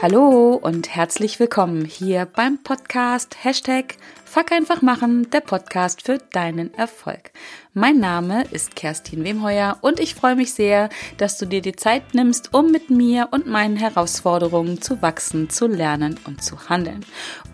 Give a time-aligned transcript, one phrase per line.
[0.00, 6.72] Hallo und herzlich willkommen hier beim Podcast Hashtag Fuck einfach machen, der Podcast für deinen
[6.74, 7.32] Erfolg.
[7.74, 12.14] Mein Name ist Kerstin Wemheuer und ich freue mich sehr, dass du dir die Zeit
[12.14, 17.04] nimmst, um mit mir und meinen Herausforderungen zu wachsen, zu lernen und zu handeln.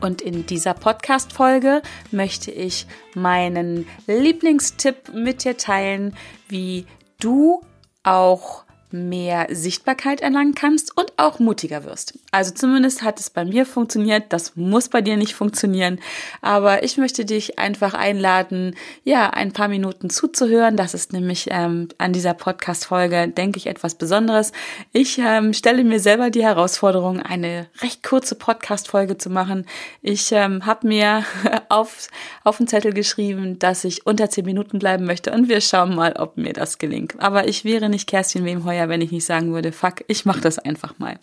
[0.02, 6.14] Und in dieser Podcast-Folge möchte ich meinen Lieblingstipp mit dir teilen,
[6.48, 6.84] wie
[7.18, 7.62] du
[8.02, 8.63] auch
[8.94, 12.18] mehr Sichtbarkeit erlangen kannst und auch mutiger wirst.
[12.30, 14.32] Also zumindest hat es bei mir funktioniert.
[14.32, 15.98] Das muss bei dir nicht funktionieren.
[16.40, 20.76] Aber ich möchte dich einfach einladen, ja, ein paar Minuten zuzuhören.
[20.76, 24.52] Das ist nämlich ähm, an dieser Podcast-Folge, denke ich, etwas Besonderes.
[24.92, 29.66] Ich ähm, stelle mir selber die Herausforderung, eine recht kurze Podcast-Folge zu machen.
[30.02, 31.24] Ich ähm, habe mir
[31.68, 32.08] auf,
[32.44, 36.14] auf den Zettel geschrieben, dass ich unter zehn Minuten bleiben möchte und wir schauen mal,
[36.14, 37.14] ob mir das gelingt.
[37.18, 40.58] Aber ich wäre nicht Kerstin Wemheuer, wenn ich nicht sagen würde, fuck, ich mache das
[40.58, 41.18] einfach mal.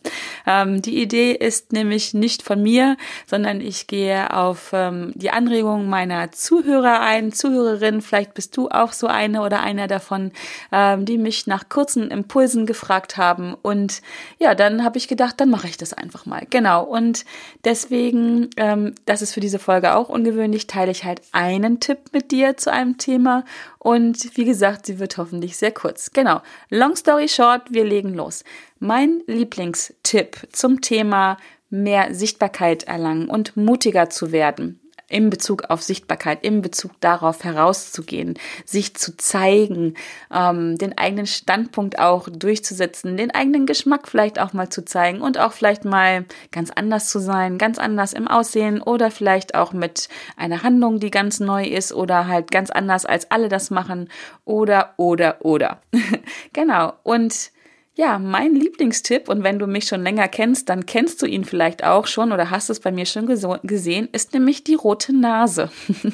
[0.46, 5.90] Ähm, die Idee ist nämlich nicht von mir, sondern ich gehe auf ähm, die Anregungen
[5.90, 8.02] meiner Zuhörer ein, Zuhörerinnen.
[8.02, 10.32] Vielleicht bist du auch so eine oder einer davon,
[10.72, 13.56] ähm, die mich nach kurzen Impulsen gefragt haben.
[13.62, 14.02] Und
[14.40, 16.46] ja, dann habe ich gedacht, dann mache ich das einfach mal.
[16.50, 16.84] Genau.
[16.84, 17.26] Und
[17.64, 22.32] deswegen, ähm, das ist für diese Folge auch ungewöhnlich, teile ich halt einen Tipp mit
[22.32, 23.44] dir zu einem Thema
[23.84, 26.12] und wie gesagt, sie wird hoffentlich sehr kurz.
[26.12, 26.44] Genau.
[26.70, 28.44] Long story short, wir legen los.
[28.78, 31.38] Mein Lieblingstipp zum Thema
[31.72, 34.81] mehr Sichtbarkeit erlangen und mutiger zu werden
[35.12, 39.96] in Bezug auf Sichtbarkeit, in Bezug darauf herauszugehen, sich zu zeigen,
[40.34, 45.38] ähm, den eigenen Standpunkt auch durchzusetzen, den eigenen Geschmack vielleicht auch mal zu zeigen und
[45.38, 50.10] auch vielleicht mal ganz anders zu sein, ganz anders im Aussehen oder vielleicht auch mit
[50.38, 54.10] einer Handlung, die ganz neu ist oder halt ganz anders als alle das machen
[54.46, 55.82] oder, oder, oder.
[56.54, 56.94] genau.
[57.04, 57.52] Und
[57.96, 61.84] ja, mein Lieblingstipp, und wenn du mich schon länger kennst, dann kennst du ihn vielleicht
[61.84, 65.70] auch schon oder hast es bei mir schon gesehen, ist nämlich die rote Nase.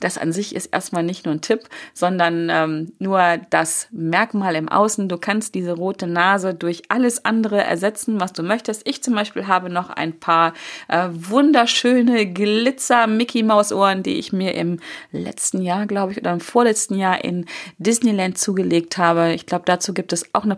[0.00, 4.68] Das an sich ist erstmal nicht nur ein Tipp, sondern ähm, nur das Merkmal im
[4.68, 5.08] Außen.
[5.08, 8.86] Du kannst diese rote Nase durch alles andere ersetzen, was du möchtest.
[8.86, 10.52] Ich zum Beispiel habe noch ein paar
[10.88, 14.80] äh, wunderschöne Glitzer-Mickey-Maus-Ohren, die ich mir im
[15.12, 17.46] letzten Jahr, glaube ich, oder im vorletzten Jahr in
[17.78, 19.32] Disneyland zugelegt habe.
[19.32, 20.56] Ich glaube, dazu gibt es auch eine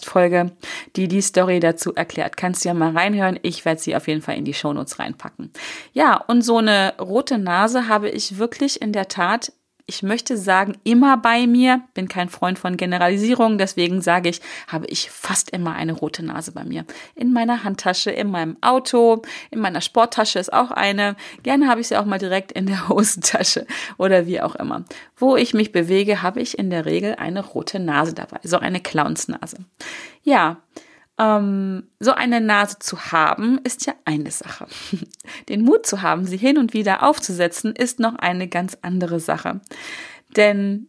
[0.00, 0.52] Podcast-Folge,
[0.96, 2.36] die die Story dazu erklärt.
[2.36, 3.38] Kannst du ja mal reinhören.
[3.42, 5.52] Ich werde sie auf jeden Fall in die Shownotes reinpacken.
[5.92, 9.52] Ja, und so eine rote Nase habe ich wirklich in der Tat,
[9.90, 14.86] ich möchte sagen, immer bei mir, bin kein Freund von Generalisierung, deswegen sage ich, habe
[14.86, 16.84] ich fast immer eine rote Nase bei mir.
[17.16, 21.16] In meiner Handtasche, in meinem Auto, in meiner Sporttasche ist auch eine.
[21.42, 23.66] Gerne habe ich sie auch mal direkt in der Hosentasche
[23.98, 24.84] oder wie auch immer.
[25.16, 28.78] Wo ich mich bewege, habe ich in der Regel eine rote Nase dabei, so eine
[28.78, 29.56] Clownsnase.
[30.22, 30.58] Ja,
[31.20, 34.66] ähm, so eine Nase zu haben, ist ja eine Sache.
[35.48, 39.60] Den Mut zu haben, sie hin und wieder aufzusetzen, ist noch eine ganz andere Sache.
[40.36, 40.86] Denn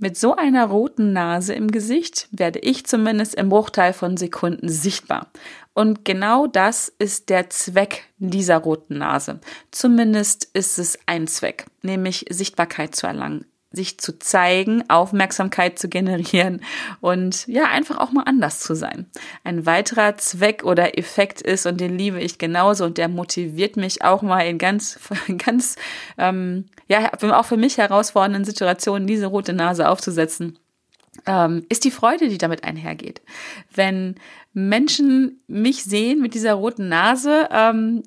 [0.00, 5.30] mit so einer roten Nase im Gesicht werde ich zumindest im Bruchteil von Sekunden sichtbar.
[5.74, 9.40] Und genau das ist der Zweck dieser roten Nase.
[9.70, 16.62] Zumindest ist es ein Zweck, nämlich Sichtbarkeit zu erlangen, sich zu zeigen, Aufmerksamkeit zu generieren
[17.00, 19.06] und ja, einfach auch mal anders zu sein.
[19.44, 24.02] Ein weiterer Zweck oder Effekt ist, und den liebe ich genauso und der motiviert mich
[24.02, 24.98] auch mal in ganz,
[25.44, 25.76] ganz,
[26.16, 30.58] ähm, ja, auch für mich herausfordernden Situationen diese rote Nase aufzusetzen.
[31.26, 33.20] Ähm, ist die Freude, die damit einhergeht.
[33.74, 34.14] Wenn
[34.54, 38.02] Menschen mich sehen mit dieser roten Nase, ähm,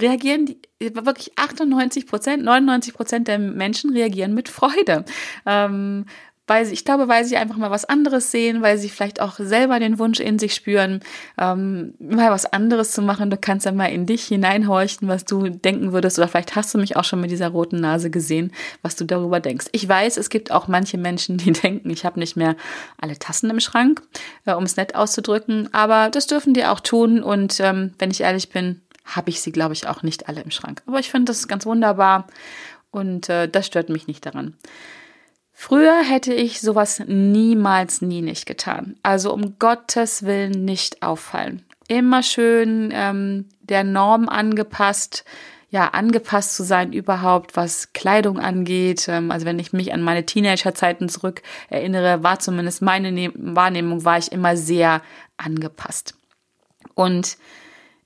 [0.00, 5.04] reagieren die, wirklich 98 Prozent, 99 Prozent der Menschen reagieren mit Freude.
[5.46, 6.06] Ähm,
[6.46, 9.36] weil sie, ich glaube, weil sie einfach mal was anderes sehen, weil sie vielleicht auch
[9.38, 11.00] selber den Wunsch in sich spüren,
[11.38, 13.30] ähm, mal was anderes zu machen.
[13.30, 16.18] Du kannst ja mal in dich hineinhorchen, was du denken würdest.
[16.18, 18.52] Oder vielleicht hast du mich auch schon mit dieser roten Nase gesehen,
[18.82, 19.66] was du darüber denkst.
[19.72, 22.56] Ich weiß, es gibt auch manche Menschen, die denken, ich habe nicht mehr
[23.00, 24.02] alle Tassen im Schrank,
[24.44, 25.72] äh, um es nett auszudrücken.
[25.72, 27.22] Aber das dürfen die auch tun.
[27.22, 30.50] Und ähm, wenn ich ehrlich bin, habe ich sie, glaube ich, auch nicht alle im
[30.50, 30.82] Schrank.
[30.86, 32.26] Aber ich finde das ganz wunderbar
[32.90, 34.56] und äh, das stört mich nicht daran.
[35.52, 38.96] Früher hätte ich sowas niemals, nie nicht getan.
[39.02, 41.64] Also um Gottes Willen nicht auffallen.
[41.86, 45.24] Immer schön ähm, der Norm angepasst,
[45.70, 49.06] ja, angepasst zu sein überhaupt, was Kleidung angeht.
[49.08, 54.04] Ähm, also wenn ich mich an meine Teenagerzeiten zurück erinnere, war zumindest meine ne Wahrnehmung,
[54.04, 55.02] war ich immer sehr
[55.36, 56.14] angepasst.
[56.94, 57.38] Und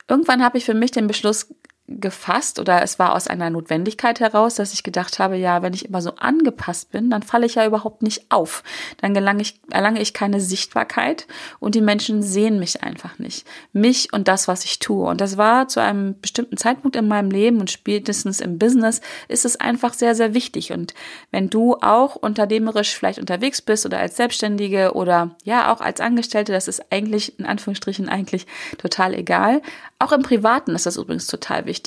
[0.09, 1.55] irgendwann habe ich für mich den Beschluss
[1.89, 5.87] gefasst oder es war aus einer Notwendigkeit heraus, dass ich gedacht habe, ja, wenn ich
[5.87, 8.63] immer so angepasst bin, dann falle ich ja überhaupt nicht auf.
[9.01, 11.27] Dann gelange ich, erlange ich keine Sichtbarkeit
[11.61, 13.47] und die Menschen sehen mich einfach nicht.
[13.73, 15.09] Mich und das, was ich tue.
[15.09, 19.47] Und das war zu einem bestimmten Zeitpunkt in meinem Leben und spätestens im Business ist
[19.47, 20.73] es einfach sehr, sehr wichtig.
[20.73, 20.93] Und
[21.31, 26.53] wenn du auch unternehmerisch vielleicht unterwegs bist oder als Selbstständige oder ja auch als Angestellte,
[26.53, 28.47] das ist eigentlich in Anführungsstrichen eigentlich
[28.77, 29.63] total egal.
[29.99, 31.78] Auch im Privaten ist das übrigens total wichtig,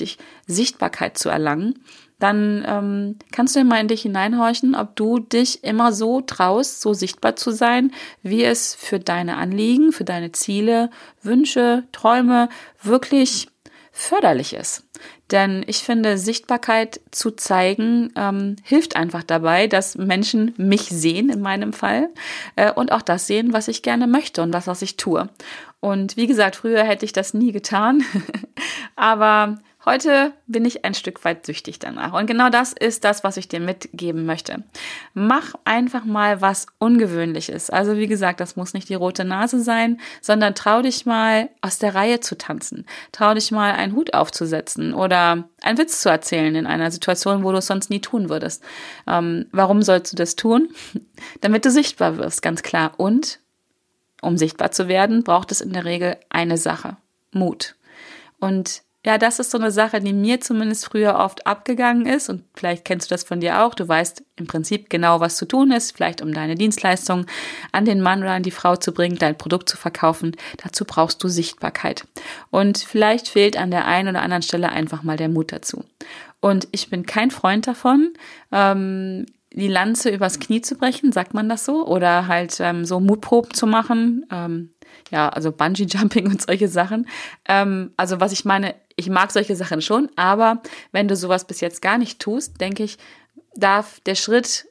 [0.46, 1.84] Sichtbarkeit zu erlangen.
[2.18, 6.80] Dann ähm, kannst du ja mal in dich hineinhorchen, ob du dich immer so traust,
[6.80, 7.90] so sichtbar zu sein,
[8.22, 10.90] wie es für deine Anliegen, für deine Ziele,
[11.22, 12.48] Wünsche, Träume
[12.80, 13.48] wirklich
[13.90, 14.84] förderlich ist.
[15.32, 21.40] Denn ich finde, Sichtbarkeit zu zeigen ähm, hilft einfach dabei, dass Menschen mich sehen, in
[21.40, 22.08] meinem Fall,
[22.56, 25.28] äh, und auch das sehen, was ich gerne möchte und das, was ich tue.
[25.80, 28.04] Und wie gesagt, früher hätte ich das nie getan,
[28.96, 32.12] aber Heute bin ich ein Stück weit süchtig danach.
[32.12, 34.62] Und genau das ist das, was ich dir mitgeben möchte.
[35.12, 37.68] Mach einfach mal was Ungewöhnliches.
[37.68, 41.78] Also wie gesagt, das muss nicht die rote Nase sein, sondern trau dich mal aus
[41.78, 42.86] der Reihe zu tanzen.
[43.10, 47.50] Trau dich mal einen Hut aufzusetzen oder einen Witz zu erzählen in einer Situation, wo
[47.50, 48.62] du es sonst nie tun würdest.
[49.08, 50.68] Ähm, warum sollst du das tun?
[51.40, 52.92] Damit du sichtbar wirst, ganz klar.
[52.98, 53.40] Und
[54.20, 56.98] um sichtbar zu werden, braucht es in der Regel eine Sache.
[57.32, 57.74] Mut.
[58.38, 62.44] Und ja, das ist so eine Sache, die mir zumindest früher oft abgegangen ist und
[62.54, 63.74] vielleicht kennst du das von dir auch.
[63.74, 67.26] Du weißt im Prinzip genau, was zu tun ist, vielleicht um deine Dienstleistung
[67.72, 70.36] an den Mann oder an die Frau zu bringen, dein Produkt zu verkaufen.
[70.62, 72.06] Dazu brauchst du Sichtbarkeit.
[72.50, 75.84] Und vielleicht fehlt an der einen oder anderen Stelle einfach mal der Mut dazu.
[76.40, 78.12] Und ich bin kein Freund davon,
[78.52, 81.86] ähm, die Lanze übers Knie zu brechen, sagt man das so?
[81.86, 84.26] Oder halt ähm, so Mutproben zu machen.
[84.30, 84.70] Ähm,
[85.10, 87.06] ja, also Bungee Jumping und solche Sachen.
[87.48, 90.62] Ähm, also was ich meine, ich mag solche Sachen schon, aber
[90.92, 92.98] wenn du sowas bis jetzt gar nicht tust, denke ich,
[93.54, 94.66] darf der Schritt,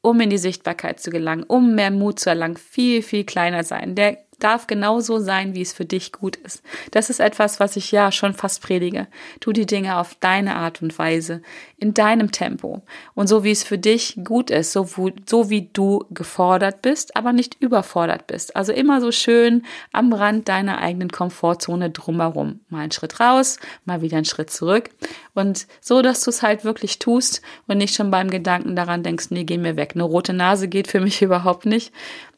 [0.00, 3.94] um in die Sichtbarkeit zu gelangen, um mehr Mut zu erlangen, viel, viel kleiner sein.
[3.94, 6.62] Der darf genauso sein, wie es für dich gut ist.
[6.90, 9.06] Das ist etwas, was ich ja schon fast predige.
[9.40, 11.42] Tu die Dinge auf deine Art und Weise,
[11.76, 12.82] in deinem Tempo
[13.14, 14.88] und so, wie es für dich gut ist, so,
[15.26, 18.56] so wie du gefordert bist, aber nicht überfordert bist.
[18.56, 22.60] Also immer so schön am Rand deiner eigenen Komfortzone drumherum.
[22.68, 24.90] Mal einen Schritt raus, mal wieder einen Schritt zurück
[25.34, 29.26] und so, dass du es halt wirklich tust und nicht schon beim Gedanken daran denkst,
[29.30, 29.92] nee, geh mir weg.
[29.94, 31.92] Eine rote Nase geht für mich überhaupt nicht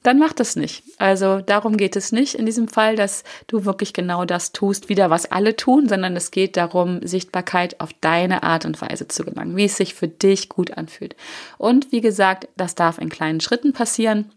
[0.07, 0.85] dann mach das nicht.
[0.99, 5.11] Also darum geht es nicht in diesem Fall, dass du wirklich genau das tust, wieder
[5.11, 9.57] was alle tun, sondern es geht darum, Sichtbarkeit auf deine Art und Weise zu gelangen,
[9.57, 11.17] wie es sich für dich gut anfühlt.
[11.59, 14.31] Und wie gesagt, das darf in kleinen Schritten passieren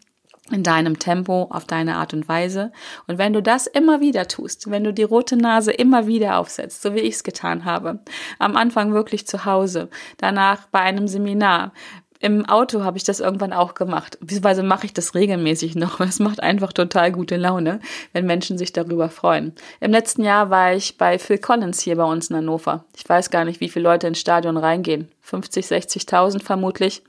[0.51, 2.71] in deinem Tempo, auf deine Art und Weise.
[3.07, 6.81] Und wenn du das immer wieder tust, wenn du die rote Nase immer wieder aufsetzt,
[6.81, 7.99] so wie ich es getan habe,
[8.39, 11.71] am Anfang wirklich zu Hause, danach bei einem Seminar,
[12.21, 14.17] im Auto habe ich das irgendwann auch gemacht.
[14.19, 15.99] Beziehungsweise mache ich das regelmäßig noch.
[16.09, 17.79] Es macht einfach total gute Laune,
[18.13, 19.53] wenn Menschen sich darüber freuen.
[19.79, 22.83] Im letzten Jahr war ich bei Phil Collins hier bei uns in Hannover.
[22.97, 25.07] Ich weiß gar nicht, wie viele Leute ins Stadion reingehen.
[25.21, 27.03] 50, 60.000 vermutlich.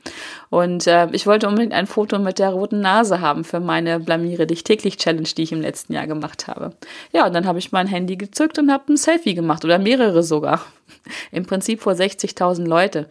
[0.51, 4.47] Und äh, ich wollte unbedingt ein Foto mit der roten Nase haben für meine Blamiere
[4.47, 6.75] dich täglich Challenge, die ich im letzten Jahr gemacht habe.
[7.13, 10.23] Ja, und dann habe ich mein Handy gezückt und habe ein Selfie gemacht oder mehrere
[10.23, 10.61] sogar.
[11.33, 13.09] Im Prinzip vor 60.000 Leute.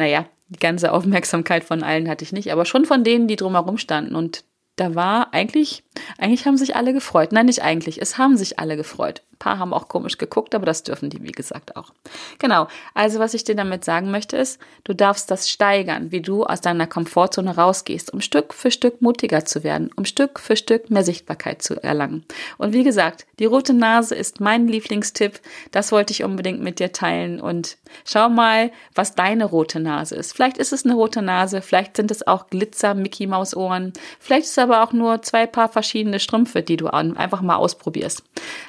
[0.00, 3.76] Naja, die ganze Aufmerksamkeit von allen hatte ich nicht, aber schon von denen, die drumherum
[3.76, 4.16] standen.
[4.16, 4.44] Und
[4.76, 5.84] da war eigentlich,
[6.18, 7.32] eigentlich haben sich alle gefreut.
[7.32, 10.84] Nein, nicht eigentlich, es haben sich alle gefreut paar haben auch komisch geguckt, aber das
[10.84, 11.90] dürfen die, wie gesagt, auch.
[12.38, 12.68] Genau.
[12.94, 16.60] Also, was ich dir damit sagen möchte, ist, du darfst das steigern, wie du aus
[16.60, 21.02] deiner Komfortzone rausgehst, um Stück für Stück mutiger zu werden, um Stück für Stück mehr
[21.02, 22.24] Sichtbarkeit zu erlangen.
[22.58, 25.40] Und wie gesagt, die rote Nase ist mein Lieblingstipp.
[25.72, 30.34] Das wollte ich unbedingt mit dir teilen und schau mal, was deine rote Nase ist.
[30.34, 34.44] Vielleicht ist es eine rote Nase, vielleicht sind es auch Glitzer Mickey Maus Ohren, vielleicht
[34.44, 38.22] ist es aber auch nur zwei Paar verschiedene Strümpfe, die du einfach mal ausprobierst.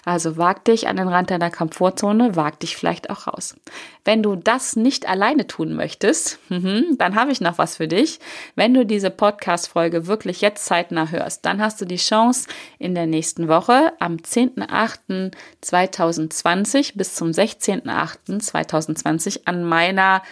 [0.06, 3.56] Also wag dich an den Rand deiner Komfortzone, wag dich vielleicht auch raus.
[4.04, 8.20] Wenn du das nicht alleine tun möchtest, mhm, dann habe ich noch was für dich.
[8.56, 12.48] Wenn du diese Podcast-Folge wirklich jetzt zeitnah hörst, dann hast du die Chance,
[12.80, 20.24] in der nächsten Woche am 10.08.2020 bis zum 16.08.2020 an meiner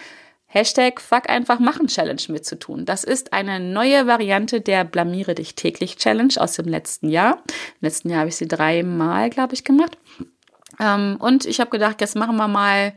[0.52, 2.84] Hashtag Fuck einfach machen Challenge mitzutun.
[2.84, 7.42] Das ist eine neue Variante der Blamiere dich täglich Challenge aus dem letzten Jahr.
[7.80, 9.96] Im letzten Jahr habe ich sie dreimal, glaube ich, gemacht.
[10.80, 12.94] Ähm, und ich habe gedacht, jetzt machen wir mal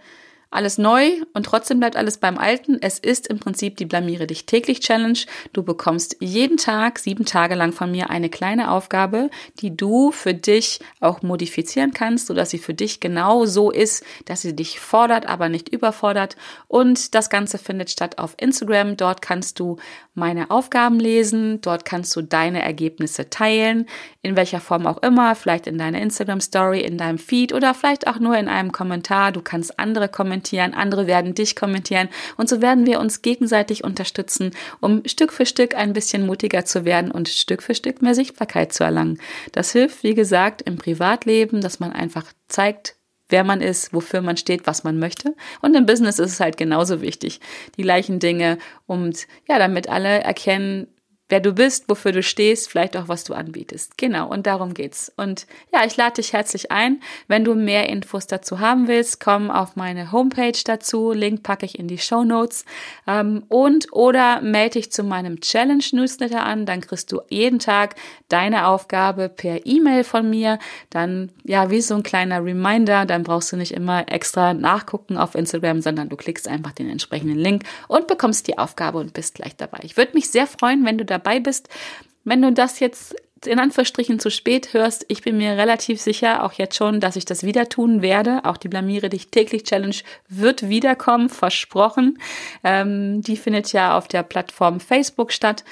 [0.54, 2.78] alles neu und trotzdem bleibt alles beim Alten.
[2.82, 5.20] Es ist im Prinzip die Blamiere dich täglich Challenge.
[5.52, 9.30] Du bekommst jeden Tag, sieben Tage lang von mir eine kleine Aufgabe,
[9.60, 14.42] die du für dich auch modifizieren kannst, sodass sie für dich genau so ist, dass
[14.42, 16.36] sie dich fordert, aber nicht überfordert.
[16.68, 18.98] Und das Ganze findet statt auf Instagram.
[18.98, 19.78] Dort kannst du
[20.14, 21.62] meine Aufgaben lesen.
[21.62, 23.88] Dort kannst du deine Ergebnisse teilen,
[24.22, 28.08] in welcher Form auch immer, vielleicht in deiner Instagram Story, in deinem Feed oder vielleicht
[28.08, 29.32] auch nur in einem Kommentar.
[29.32, 30.08] Du kannst andere
[30.44, 35.46] kommentieren, andere werden dich kommentieren und so werden wir uns gegenseitig unterstützen, um Stück für
[35.46, 39.20] Stück ein bisschen mutiger zu werden und Stück für Stück mehr Sichtbarkeit zu erlangen.
[39.54, 42.96] Das hilft, wie gesagt, im Privatleben, dass man einfach zeigt,
[43.30, 45.34] wer man ist, wofür man steht, was man möchte.
[45.62, 47.40] Und im Business ist es halt genauso wichtig.
[47.78, 50.88] Die gleichen Dinge und ja, damit alle erkennen,
[51.34, 53.98] wer du bist, wofür du stehst, vielleicht auch was du anbietest.
[53.98, 55.12] Genau, und darum geht's.
[55.18, 57.02] Und ja, ich lade dich herzlich ein.
[57.28, 61.12] Wenn du mehr Infos dazu haben willst, komm auf meine Homepage dazu.
[61.12, 62.66] Link packe ich in die Show Notes.
[63.08, 66.68] Ähm, und oder melde dich zu meinem Challenge Newsletter an.
[66.68, 67.96] Dann kriegst du jeden Tag
[68.30, 70.60] deine Aufgabe per E-Mail von mir.
[70.92, 73.08] Dann ja, wie so ein kleiner Reminder.
[73.08, 77.40] Dann brauchst du nicht immer extra nachgucken auf Instagram, sondern du klickst einfach den entsprechenden
[77.40, 79.80] Link und bekommst die Aufgabe und bist gleich dabei.
[79.82, 81.70] Ich würde mich sehr freuen, wenn du dabei dabei bist.
[82.24, 83.16] Wenn du das jetzt
[83.48, 87.26] in Anführungsstrichen zu spät hörst, ich bin mir relativ sicher, auch jetzt schon, dass ich
[87.26, 88.42] das wieder tun werde.
[88.44, 89.96] Auch die Blamiere dich täglich Challenge
[90.30, 92.20] wird wiederkommen, versprochen.
[92.64, 95.64] Ähm, die findet ja auf der Plattform Facebook statt.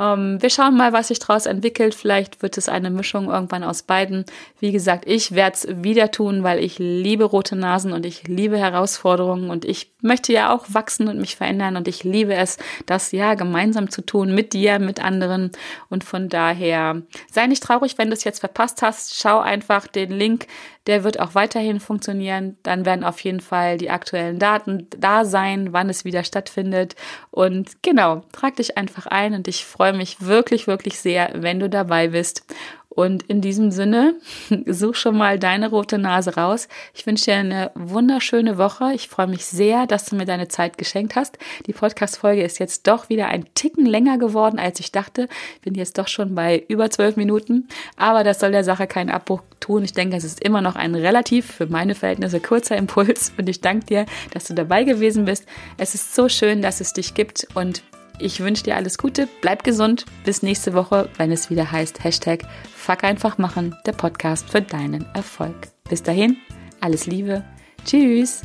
[0.00, 1.94] Ähm, wir schauen mal, was sich daraus entwickelt.
[1.94, 4.24] Vielleicht wird es eine Mischung irgendwann aus beiden.
[4.58, 8.56] Wie gesagt, ich werde es wieder tun, weil ich liebe rote Nasen und ich liebe
[8.56, 12.56] Herausforderungen und ich möchte ja auch wachsen und mich verändern und ich liebe es,
[12.86, 15.50] das ja gemeinsam zu tun mit dir, mit anderen
[15.90, 19.20] und von daher sei nicht traurig, wenn du es jetzt verpasst hast.
[19.20, 20.46] Schau einfach den Link
[20.86, 22.56] der wird auch weiterhin funktionieren.
[22.62, 26.96] Dann werden auf jeden Fall die aktuellen Daten da sein, wann es wieder stattfindet.
[27.30, 31.68] Und genau, trag dich einfach ein und ich freue mich wirklich, wirklich sehr, wenn du
[31.68, 32.44] dabei bist.
[32.92, 34.16] Und in diesem Sinne,
[34.66, 36.68] such schon mal deine rote Nase raus.
[36.92, 38.92] Ich wünsche dir eine wunderschöne Woche.
[38.94, 41.38] Ich freue mich sehr, dass du mir deine Zeit geschenkt hast.
[41.66, 45.28] Die Podcast-Folge ist jetzt doch wieder ein Ticken länger geworden, als ich dachte.
[45.62, 47.68] Bin jetzt doch schon bei über zwölf Minuten.
[47.96, 49.84] Aber das soll der Sache keinen Abbruch tun.
[49.84, 53.32] Ich denke, es ist immer noch ein relativ für meine Verhältnisse kurzer Impuls.
[53.38, 55.46] Und ich danke dir, dass du dabei gewesen bist.
[55.78, 57.46] Es ist so schön, dass es dich gibt.
[57.54, 57.84] Und
[58.20, 60.04] ich wünsche dir alles Gute, bleib gesund.
[60.24, 62.42] Bis nächste Woche, wenn es wieder heißt Hashtag
[62.74, 65.68] Fuck einfach machen, der Podcast für deinen Erfolg.
[65.88, 66.36] Bis dahin,
[66.80, 67.44] alles Liebe.
[67.84, 68.42] Tschüss.